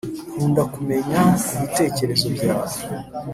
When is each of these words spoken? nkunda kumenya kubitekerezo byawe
nkunda 0.35 0.63
kumenya 0.73 1.19
kubitekerezo 1.47 2.25
byawe 2.35 2.77